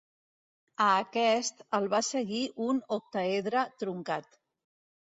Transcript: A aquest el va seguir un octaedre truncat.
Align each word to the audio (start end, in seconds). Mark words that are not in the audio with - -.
A 0.85 0.87
aquest 1.01 1.61
el 1.79 1.85
va 1.93 2.01
seguir 2.09 2.43
un 2.71 2.83
octaedre 2.99 3.71
truncat. 3.85 4.43